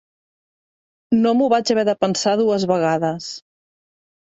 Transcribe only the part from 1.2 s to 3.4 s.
No m'ho vaig haver de pensar dues vegades.